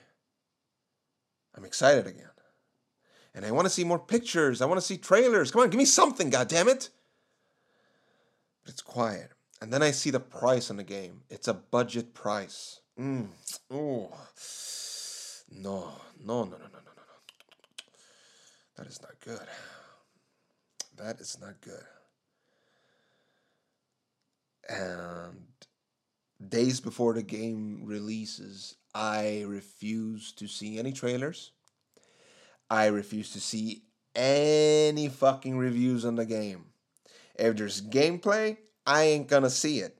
I'm 1.56 1.64
excited 1.64 2.06
again. 2.06 2.24
And 3.34 3.44
I 3.44 3.50
want 3.52 3.66
to 3.66 3.70
see 3.70 3.84
more 3.84 3.98
pictures. 3.98 4.60
I 4.60 4.66
want 4.66 4.80
to 4.80 4.86
see 4.86 4.96
trailers. 4.96 5.50
Come 5.50 5.62
on, 5.62 5.70
give 5.70 5.78
me 5.78 5.84
something, 5.84 6.30
God 6.30 6.48
damn 6.48 6.68
it! 6.68 6.88
But 8.64 8.72
it's 8.72 8.82
quiet. 8.82 9.32
And 9.60 9.72
then 9.72 9.82
I 9.82 9.90
see 9.90 10.10
the 10.10 10.20
price 10.20 10.70
on 10.70 10.76
the 10.76 10.84
game. 10.84 11.22
It's 11.28 11.48
a 11.48 11.54
budget 11.54 12.14
price. 12.14 12.80
Mm. 12.98 13.28
Oh. 13.70 14.12
No, 15.50 15.92
no, 16.24 16.44
no, 16.44 16.44
no, 16.44 16.56
no, 16.56 16.58
no, 16.58 16.68
no, 16.72 16.92
no. 16.96 17.14
That 18.76 18.86
is 18.86 19.00
not 19.02 19.18
good. 19.24 19.46
That 20.96 21.20
is 21.20 21.38
not 21.40 21.60
good. 21.60 21.84
And 24.68 25.46
days 26.46 26.80
before 26.80 27.14
the 27.14 27.22
game 27.22 27.82
releases, 27.84 28.76
I 28.94 29.44
refuse 29.46 30.32
to 30.32 30.46
see 30.46 30.78
any 30.78 30.92
trailers. 30.92 31.52
I 32.70 32.86
refuse 32.86 33.32
to 33.32 33.40
see 33.40 33.84
any 34.14 35.08
fucking 35.08 35.56
reviews 35.56 36.04
on 36.04 36.16
the 36.16 36.26
game. 36.26 36.66
If 37.36 37.56
there's 37.56 37.80
gameplay, 37.80 38.58
I 38.88 39.02
ain't 39.02 39.28
gonna 39.28 39.50
see 39.50 39.80
it. 39.80 39.98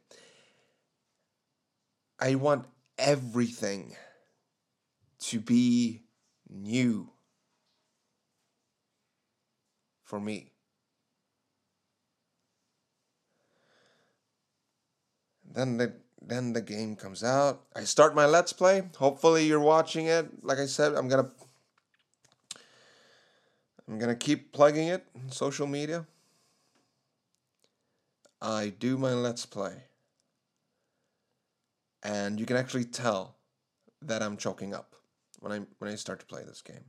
I 2.18 2.36
want 2.36 2.64
everything 2.96 3.94
to 5.28 5.40
be 5.40 6.04
new 6.48 7.10
for 10.02 10.18
me. 10.18 10.52
Then 15.44 15.76
the 15.76 15.92
then 16.22 16.54
the 16.54 16.62
game 16.62 16.96
comes 16.96 17.22
out. 17.22 17.64
I 17.76 17.84
start 17.84 18.14
my 18.14 18.24
let's 18.24 18.54
play. 18.54 18.88
Hopefully 18.96 19.44
you're 19.46 19.60
watching 19.60 20.06
it. 20.06 20.42
Like 20.42 20.58
I 20.58 20.64
said, 20.66 20.94
I'm 20.94 21.08
gonna 21.08 21.30
I'm 23.86 23.98
gonna 23.98 24.16
keep 24.16 24.54
plugging 24.54 24.88
it 24.88 25.04
on 25.14 25.30
social 25.30 25.66
media. 25.66 26.06
I 28.40 28.68
do 28.78 28.96
my 28.96 29.14
Let's 29.14 29.46
Play. 29.46 29.74
And 32.02 32.38
you 32.38 32.46
can 32.46 32.56
actually 32.56 32.84
tell 32.84 33.36
that 34.02 34.22
I'm 34.22 34.36
choking 34.36 34.72
up 34.74 34.94
when 35.40 35.52
I 35.52 35.60
when 35.78 35.90
I 35.90 35.96
start 35.96 36.20
to 36.20 36.26
play 36.26 36.44
this 36.44 36.62
game. 36.62 36.84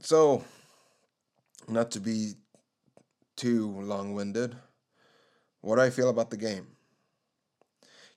So, 0.00 0.44
not 1.68 1.90
to 1.92 2.00
be 2.00 2.34
too 3.36 3.68
long-winded, 3.80 4.56
what 5.60 5.76
do 5.76 5.82
I 5.82 5.90
feel 5.90 6.08
about 6.08 6.30
the 6.30 6.36
game? 6.36 6.68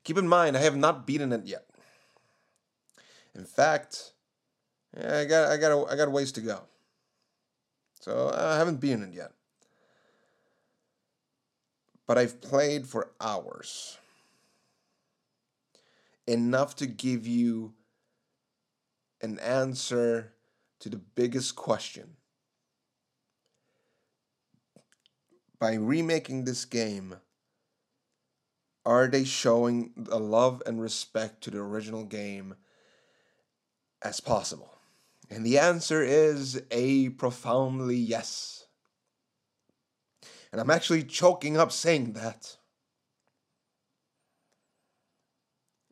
Keep 0.04 0.20
in 0.20 0.28
mind, 0.28 0.56
I 0.56 0.62
have 0.62 0.76
not 0.76 1.08
beaten 1.08 1.32
it 1.32 1.46
yet. 1.46 1.66
In 3.34 3.46
fact, 3.46 4.14
yeah, 4.96 5.20
I 5.20 5.26
got 5.26 5.52
I 5.52 5.58
got 5.58 5.72
a, 5.72 5.92
I 5.92 5.96
got 5.96 6.08
a 6.08 6.12
ways 6.12 6.32
to 6.34 6.42
go. 6.42 6.62
So 8.02 8.32
I 8.36 8.58
haven't 8.58 8.80
beaten 8.80 9.02
it 9.02 9.14
yet 9.14 9.32
but 12.08 12.18
I've 12.18 12.42
played 12.42 12.88
for 12.88 13.12
hours. 13.20 13.98
Enough 16.28 16.76
to 16.78 16.88
give 16.88 17.28
you 17.28 17.74
an 19.22 19.40
answer 19.40 20.34
to 20.80 20.90
the 20.90 20.98
biggest 20.98 21.56
question. 21.56 22.18
By 25.60 25.76
remaking 25.76 26.44
this 26.44 26.66
game, 26.66 27.16
are 28.86 29.08
they 29.08 29.24
showing 29.24 29.94
the 29.96 30.20
love 30.20 30.62
and 30.66 30.80
respect 30.80 31.42
to 31.44 31.52
the 31.52 31.60
original 31.60 32.04
game 32.04 32.56
as 34.04 34.20
possible? 34.20 34.78
And 35.30 35.46
the 35.46 35.58
answer 35.58 36.04
is 36.04 36.62
a 36.70 37.10
profoundly 37.10 37.96
yes. 37.96 38.65
And 40.56 40.62
I'm 40.62 40.72
actually 40.72 41.04
choking 41.04 41.58
up 41.58 41.70
saying 41.74 42.14
that. 42.14 42.56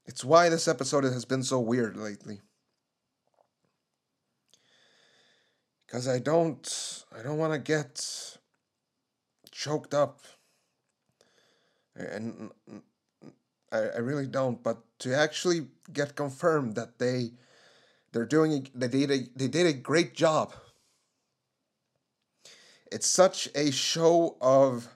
It's 0.05 0.23
why 0.23 0.47
this 0.47 0.69
episode 0.69 1.03
has 1.03 1.25
been 1.25 1.43
so 1.43 1.59
weird 1.59 1.97
lately. 1.97 2.39
Cuz 5.89 6.07
I 6.07 6.19
don't 6.19 7.05
I 7.11 7.21
don't 7.21 7.37
want 7.37 7.51
to 7.51 7.59
get 7.59 8.37
choked 9.51 9.93
up. 9.93 10.21
And 11.95 12.49
I, 13.69 13.79
I 13.79 13.97
really 13.97 14.27
don't, 14.27 14.63
but 14.63 14.77
to 14.99 15.13
actually 15.13 15.67
get 15.91 16.15
confirmed 16.15 16.75
that 16.75 16.99
they 16.99 17.33
they're 18.13 18.25
doing 18.25 18.69
they 18.73 18.87
did 18.87 19.11
a, 19.11 19.27
they 19.35 19.49
did 19.49 19.67
a 19.67 19.73
great 19.73 20.13
job. 20.13 20.53
It's 22.93 23.07
such 23.07 23.49
a 23.55 23.71
show 23.71 24.37
of 24.39 24.87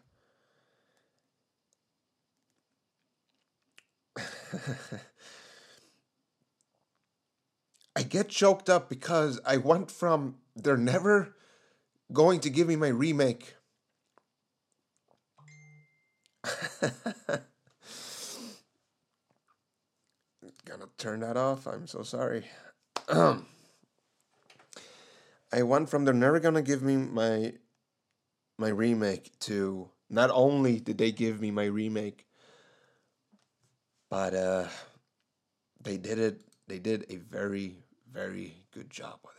I 7.96 8.04
get 8.04 8.30
choked 8.30 8.70
up 8.70 8.88
because 8.88 9.40
I 9.44 9.58
went 9.58 9.90
from 9.90 10.36
they're 10.56 10.78
never 10.78 11.36
going 12.14 12.40
to 12.42 12.52
give 12.52 12.68
me 12.68 12.76
my 12.76 12.90
remake. 12.90 13.56
Gonna 20.66 20.86
turn 21.00 21.22
that 21.22 21.36
off. 21.36 21.66
I'm 21.66 21.88
so 21.88 22.04
sorry. 22.04 22.46
I 23.10 23.42
went 25.64 25.90
from 25.90 26.06
they're 26.06 26.14
never 26.14 26.40
gonna 26.40 26.62
give 26.62 26.84
me 26.84 26.96
my 26.98 27.54
my 28.58 28.70
remake 28.70 29.38
to 29.42 29.90
not 30.10 30.30
only 30.32 30.80
did 30.80 30.98
they 30.98 31.12
give 31.12 31.42
me 31.42 31.52
my 31.52 31.66
remake, 31.66 32.26
but 34.10 34.34
uh, 34.34 34.68
they 35.82 35.98
did 35.98 36.20
it. 36.20 36.42
They 36.68 36.80
did 36.80 37.06
a 37.10 37.18
very 37.18 37.78
very 38.12 38.56
good 38.74 38.90
job 38.90 39.20
with 39.24 39.36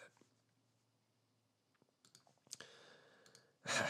it. 3.67 3.87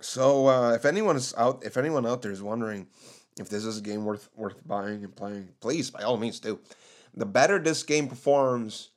so 0.00 0.48
uh, 0.48 0.72
if 0.72 0.84
anyone 0.84 1.16
is 1.16 1.34
out, 1.36 1.62
if 1.64 1.76
anyone 1.76 2.06
out 2.06 2.22
there 2.22 2.32
is 2.32 2.42
wondering 2.42 2.86
if 3.38 3.48
this 3.48 3.64
is 3.64 3.78
a 3.78 3.82
game 3.82 4.04
worth 4.04 4.28
worth 4.34 4.66
buying 4.66 5.04
and 5.04 5.14
playing, 5.14 5.50
please 5.60 5.90
by 5.90 6.02
all 6.02 6.16
means 6.16 6.40
do. 6.40 6.58
The 7.14 7.26
better 7.26 7.58
this 7.58 7.82
game 7.82 8.08
performs, 8.08 8.90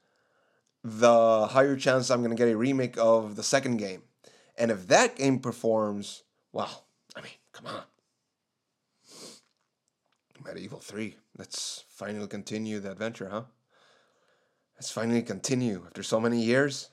the 0.83 1.47
higher 1.47 1.75
chance 1.75 2.09
I'm 2.09 2.21
gonna 2.21 2.35
get 2.35 2.49
a 2.49 2.57
remake 2.57 2.97
of 2.97 3.35
the 3.35 3.43
second 3.43 3.77
game. 3.77 4.03
And 4.57 4.71
if 4.71 4.87
that 4.87 5.15
game 5.15 5.39
performs, 5.39 6.23
well, 6.51 6.85
I 7.15 7.21
mean, 7.21 7.31
come 7.53 7.67
on. 7.67 7.83
MediEvil 10.43 10.81
3. 10.81 11.15
Let's 11.37 11.83
finally 11.89 12.27
continue 12.27 12.79
the 12.79 12.91
adventure, 12.91 13.29
huh? 13.29 13.43
Let's 14.75 14.91
finally 14.91 15.21
continue 15.21 15.83
after 15.85 16.03
so 16.03 16.19
many 16.19 16.41
years. 16.41 16.89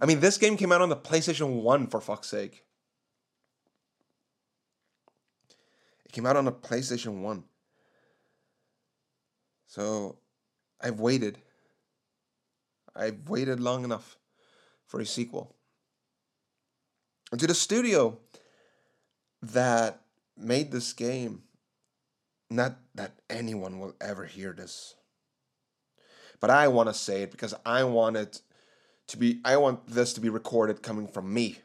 I 0.00 0.06
mean, 0.06 0.20
this 0.20 0.38
game 0.38 0.56
came 0.56 0.70
out 0.70 0.80
on 0.80 0.88
the 0.88 0.96
PlayStation 0.96 1.62
1 1.62 1.88
for 1.88 2.00
fuck's 2.00 2.28
sake. 2.28 2.64
It 6.04 6.12
came 6.12 6.26
out 6.26 6.36
on 6.36 6.44
the 6.44 6.52
PlayStation 6.52 7.22
1. 7.22 7.44
So 9.66 10.18
I've 10.80 11.00
waited. 11.00 11.38
I've 12.98 13.28
waited 13.28 13.60
long 13.60 13.84
enough 13.84 14.18
for 14.86 15.00
a 15.00 15.06
sequel. 15.06 15.54
And 17.30 17.40
to 17.40 17.46
the 17.46 17.54
studio 17.54 18.18
that 19.42 20.00
made 20.36 20.72
this 20.72 20.92
game, 20.92 21.42
not 22.50 22.78
that 22.94 23.12
anyone 23.28 23.78
will 23.78 23.94
ever 24.00 24.24
hear 24.24 24.52
this, 24.52 24.94
but 26.40 26.50
I 26.50 26.68
want 26.68 26.88
to 26.88 26.94
say 26.94 27.22
it 27.22 27.30
because 27.30 27.54
I 27.64 27.84
want 27.84 28.16
it 28.16 28.40
to 29.08 29.16
be, 29.16 29.40
I 29.44 29.56
want 29.56 29.86
this 29.86 30.12
to 30.14 30.20
be 30.20 30.28
recorded 30.28 30.82
coming 30.82 31.06
from 31.06 31.32
me. 31.32 31.58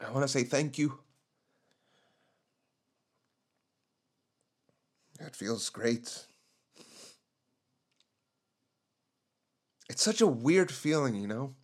I 0.00 0.10
want 0.10 0.22
to 0.22 0.28
say 0.28 0.44
thank 0.44 0.78
you 0.78 0.98
It 5.20 5.36
feels 5.36 5.70
great. 5.70 6.26
It's 9.94 10.02
such 10.02 10.20
a 10.20 10.26
weird 10.26 10.72
feeling, 10.72 11.14
you 11.14 11.28
know? 11.28 11.54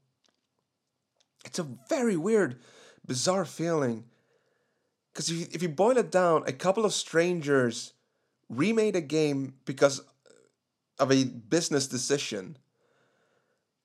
It's 1.44 1.58
a 1.58 1.66
very 1.88 2.16
weird, 2.16 2.60
bizarre 3.04 3.44
feeling. 3.44 4.04
Because 5.12 5.30
if 5.30 5.36
you, 5.36 5.46
if 5.50 5.62
you 5.62 5.68
boil 5.68 5.96
it 5.96 6.12
down, 6.12 6.44
a 6.46 6.52
couple 6.52 6.84
of 6.84 6.94
strangers 6.94 7.92
remade 8.48 8.94
a 8.94 9.00
game 9.00 9.54
because 9.64 10.02
of 11.00 11.10
a 11.10 11.24
business 11.24 11.88
decision. 11.88 12.56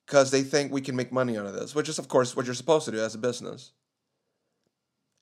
Because 0.05 0.29
they 0.29 0.43
think 0.43 0.71
we 0.71 0.79
can 0.79 0.95
make 0.95 1.11
money 1.11 1.39
out 1.39 1.47
of 1.47 1.55
this, 1.55 1.73
which 1.73 1.89
is, 1.89 1.97
of 1.97 2.07
course, 2.07 2.35
what 2.35 2.45
you're 2.45 2.53
supposed 2.53 2.85
to 2.85 2.91
do 2.91 2.99
as 2.99 3.15
a 3.15 3.17
business. 3.17 3.71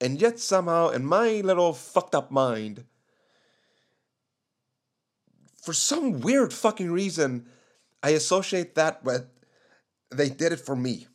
And 0.02 0.20
yet, 0.20 0.38
somehow, 0.38 0.90
in 0.90 1.06
my 1.06 1.40
little 1.46 1.72
fucked 1.72 2.14
up 2.14 2.30
mind, 2.30 2.84
for 5.62 5.72
some 5.72 6.20
weird 6.20 6.52
fucking 6.52 6.92
reason, 6.92 7.46
I 8.04 8.10
associate 8.10 8.76
that 8.76 9.04
with 9.04 9.26
they 10.12 10.30
did 10.30 10.52
it 10.52 10.60
for 10.60 10.76
me. 10.76 11.08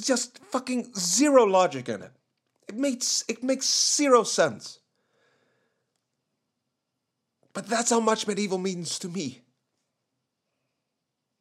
Just 0.00 0.38
fucking 0.38 0.92
zero 0.94 1.44
logic 1.44 1.88
in 1.88 2.02
it. 2.02 2.12
It 2.68 2.76
makes 2.76 3.24
it 3.28 3.42
makes 3.42 3.96
zero 3.96 4.22
sense. 4.22 4.80
But 7.54 7.66
that's 7.66 7.90
how 7.90 7.98
much 7.98 8.26
MediEvil 8.26 8.60
means 8.60 8.98
to 9.00 9.08
me. 9.08 9.40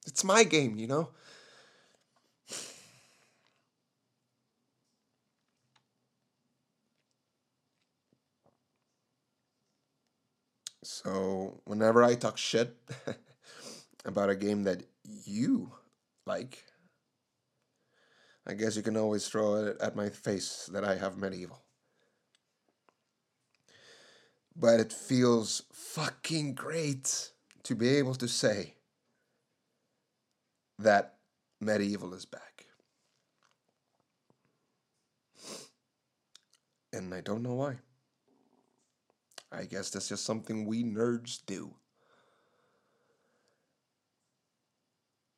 It's 0.08 0.24
my 0.24 0.44
game, 0.44 0.78
you 0.78 0.88
know? 0.88 1.10
So 11.08 11.62
whenever 11.64 12.04
I 12.04 12.16
talk 12.16 12.38
shit 12.38 12.76
about 14.06 14.30
a 14.30 14.36
game 14.36 14.64
that 14.64 14.84
you 15.24 15.72
like, 16.26 16.66
I 18.46 18.54
guess 18.54 18.76
you 18.76 18.82
can 18.82 18.98
always 18.98 19.26
throw 19.26 19.56
it 19.56 19.78
at 19.80 19.96
my 19.96 20.10
face 20.10 20.70
that 20.74 20.84
I 20.84 20.96
have 20.96 21.16
MediEvil. 21.16 21.60
But 24.54 24.82
it 24.82 24.92
feels 24.92 25.64
fucking 25.72 26.56
great 26.56 27.30
to 27.64 27.74
be 27.74 27.88
able 27.88 28.16
to 28.16 28.28
say 28.28 28.74
that 30.78 31.20
MediEvil 31.64 32.14
is 32.16 32.26
back. 32.26 32.66
And 36.92 37.14
I 37.14 37.22
don't 37.22 37.44
know 37.44 37.54
why. 37.54 37.78
I 39.52 39.64
guess 39.64 39.90
that's 39.90 40.10
just 40.10 40.26
something 40.26 40.66
we 40.66 40.84
nerds 40.84 41.40
do. 41.46 41.74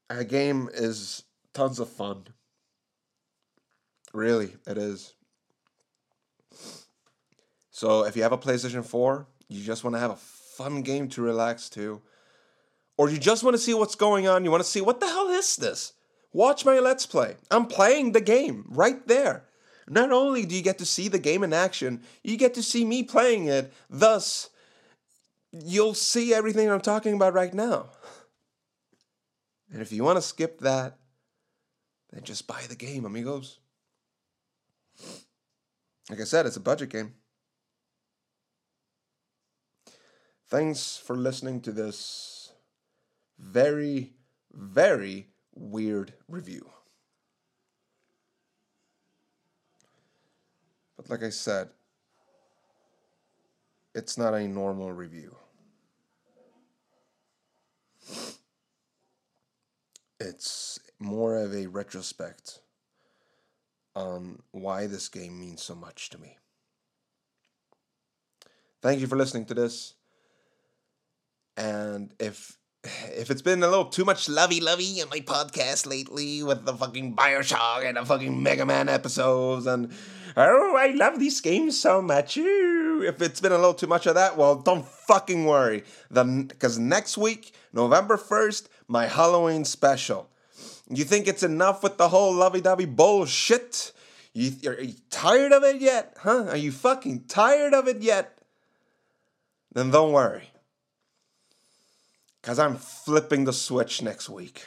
A 0.09 0.23
game 0.23 0.69
is 0.73 1.23
tons 1.53 1.79
of 1.79 1.89
fun. 1.89 2.27
Really, 4.13 4.55
it 4.65 4.77
is. 4.77 5.13
So 7.69 8.05
if 8.05 8.15
you 8.15 8.23
have 8.23 8.31
a 8.31 8.37
PlayStation 8.37 8.83
4, 8.83 9.27
you 9.47 9.63
just 9.63 9.83
want 9.83 9.95
to 9.95 9.99
have 9.99 10.11
a 10.11 10.15
fun 10.15 10.81
game 10.81 11.07
to 11.09 11.21
relax 11.21 11.69
to, 11.69 12.01
or 12.97 13.09
you 13.09 13.17
just 13.17 13.43
want 13.43 13.53
to 13.53 13.61
see 13.61 13.73
what's 13.73 13.95
going 13.95 14.27
on, 14.27 14.43
you 14.43 14.51
want 14.51 14.63
to 14.63 14.69
see 14.69 14.81
what 14.81 14.99
the 14.99 15.07
hell 15.07 15.29
is 15.29 15.55
this? 15.55 15.93
Watch 16.33 16.65
my 16.65 16.79
Let's 16.79 17.05
Play. 17.05 17.35
I'm 17.49 17.67
playing 17.67 18.11
the 18.11 18.21
game 18.21 18.65
right 18.67 19.07
there. 19.07 19.45
Not 19.89 20.11
only 20.11 20.45
do 20.45 20.55
you 20.55 20.61
get 20.61 20.77
to 20.77 20.85
see 20.85 21.07
the 21.07 21.19
game 21.19 21.43
in 21.43 21.51
action, 21.51 22.03
you 22.23 22.37
get 22.37 22.53
to 22.53 22.63
see 22.63 22.85
me 22.85 23.03
playing 23.03 23.47
it. 23.47 23.73
Thus, 23.89 24.49
you'll 25.51 25.95
see 25.95 26.33
everything 26.33 26.69
I'm 26.69 26.81
talking 26.81 27.15
about 27.15 27.33
right 27.33 27.53
now. 27.53 27.89
And 29.71 29.81
if 29.81 29.91
you 29.91 30.03
want 30.03 30.17
to 30.17 30.21
skip 30.21 30.59
that, 30.59 30.97
then 32.11 32.23
just 32.23 32.47
buy 32.47 32.61
the 32.67 32.75
game, 32.75 33.05
amigos. 33.05 33.59
Like 36.09 36.21
I 36.21 36.23
said, 36.23 36.45
it's 36.45 36.57
a 36.57 36.61
budget 36.61 36.89
game. 36.89 37.13
Thanks 40.47 40.97
for 40.97 41.15
listening 41.15 41.61
to 41.61 41.71
this 41.71 42.51
very, 43.37 44.13
very 44.51 45.27
weird 45.53 46.13
review. 46.27 46.69
But 50.99 51.09
like 51.09 51.23
I 51.23 51.29
said, 51.29 51.69
it's 53.95 54.17
not 54.17 54.33
a 54.33 54.45
normal 54.45 54.91
review. 54.91 55.33
It's 60.19 60.77
more 60.99 61.37
of 61.37 61.55
a 61.55 61.67
retrospect 61.67 62.59
on 63.95 64.41
why 64.51 64.87
this 64.87 65.07
game 65.07 65.39
means 65.39 65.61
so 65.61 65.73
much 65.73 66.09
to 66.09 66.17
me. 66.17 66.35
Thank 68.81 68.99
you 68.99 69.07
for 69.07 69.15
listening 69.15 69.45
to 69.45 69.53
this. 69.53 69.93
And 71.55 72.13
if 72.19 72.57
if 72.83 73.31
it's 73.31 73.41
been 73.41 73.63
a 73.63 73.69
little 73.69 73.85
too 73.85 74.03
much 74.03 74.27
lovey 74.27 74.59
lovey 74.59 74.99
in 74.99 75.07
my 75.07 75.21
podcast 75.21 75.87
lately 75.87 76.43
with 76.43 76.65
the 76.65 76.73
fucking 76.73 77.15
Bioshock 77.15 77.85
and 77.85 77.95
the 77.95 78.05
fucking 78.05 78.43
Mega 78.43 78.65
Man 78.65 78.89
episodes 78.89 79.65
and 79.65 79.93
oh 80.39 80.75
I 80.77 80.87
love 80.87 81.19
these 81.19 81.41
games 81.41 81.79
so 81.79 82.01
much. 82.01 82.37
If 82.37 83.21
it's 83.21 83.41
been 83.41 83.51
a 83.51 83.57
little 83.57 83.73
too 83.73 83.87
much 83.87 84.07
of 84.07 84.15
that, 84.15 84.37
well 84.37 84.55
don't 84.55 84.85
fucking 84.85 85.45
worry. 85.45 85.83
Because 86.11 86.79
next 86.79 87.17
week, 87.17 87.53
November 87.73 88.17
first, 88.17 88.69
my 88.87 89.05
Halloween 89.07 89.65
special. 89.65 90.29
You 90.89 91.03
think 91.03 91.27
it's 91.27 91.43
enough 91.43 91.83
with 91.83 91.97
the 91.97 92.09
whole 92.09 92.33
lovey 92.33 92.61
dovey 92.61 92.85
bullshit? 92.85 93.91
You, 94.33 94.51
are 94.67 94.81
you 94.81 94.95
tired 95.09 95.51
of 95.51 95.63
it 95.63 95.81
yet? 95.81 96.15
Huh? 96.19 96.45
Are 96.49 96.57
you 96.57 96.71
fucking 96.71 97.25
tired 97.27 97.73
of 97.73 97.87
it 97.87 98.01
yet? 98.01 98.39
Then 99.73 99.91
don't 99.91 100.11
worry. 100.11 100.49
Because 102.41 102.57
I'm 102.57 102.77
flipping 102.77 103.45
the 103.45 103.53
switch 103.53 104.01
next 104.01 104.29
week. 104.29 104.65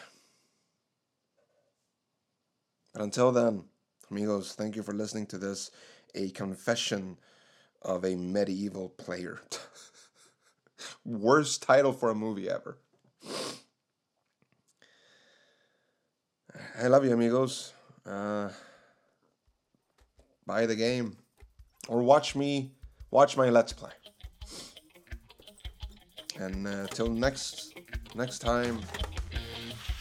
But 2.92 3.02
until 3.02 3.32
then, 3.32 3.64
amigos, 4.12 4.52
thank 4.52 4.76
you 4.76 4.82
for 4.82 4.92
listening 4.92 5.24
to 5.24 5.38
this 5.38 5.70
a 6.14 6.28
confession 6.30 7.16
of 7.80 8.04
a 8.04 8.08
MediEvil 8.10 8.94
player. 8.98 9.40
Worst 11.06 11.62
title 11.62 11.94
for 11.94 12.10
a 12.10 12.14
movie 12.14 12.50
ever. 12.50 12.76
I 16.78 16.88
love 16.88 17.06
you, 17.06 17.12
amigos. 17.12 17.72
Uh, 18.04 18.50
buy 20.46 20.66
the 20.66 20.76
game 20.76 21.16
or 21.88 22.02
watch 22.02 22.36
me 22.36 22.72
watch 23.10 23.38
my 23.38 23.48
let's 23.48 23.72
play. 23.72 23.92
And 26.38 26.66
uh, 26.66 26.86
till 26.88 27.08
next 27.08 27.72
next 28.14 28.40
time, 28.40 28.78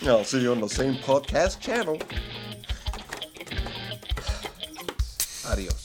I'll 0.03 0.25
see 0.25 0.41
you 0.41 0.51
on 0.51 0.59
the 0.59 0.67
same 0.67 0.95
podcast 0.95 1.61
channel. 1.61 1.97
Adiós. 5.51 5.80